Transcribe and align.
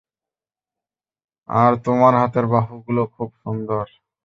আর 1.49 1.71
তোমার 1.85 2.13
হাতের 2.15 2.45
বাহুগুলো 2.45 3.01
খুব 3.15 3.29
সুন্দর। 3.43 3.85